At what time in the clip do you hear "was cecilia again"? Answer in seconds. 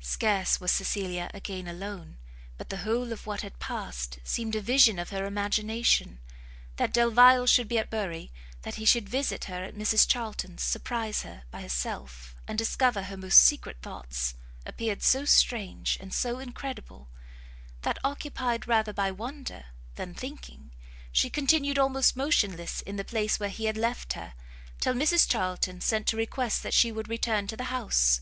0.60-1.66